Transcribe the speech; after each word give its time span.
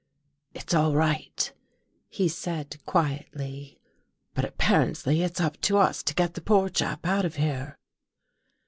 "It's 0.55 0.73
all 0.73 0.95
right," 0.95 1.53
he 2.09 2.27
said 2.27 2.83
quietly." 2.87 3.79
But 4.33 4.45
appar 4.57 4.89
ently 4.89 5.23
It's 5.23 5.39
up 5.39 5.61
to 5.61 5.77
us 5.77 6.01
to 6.01 6.15
get 6.15 6.33
the 6.33 6.41
poor 6.41 6.69
chap 6.69 7.05
out 7.05 7.23
of 7.23 7.35
here." 7.35 7.77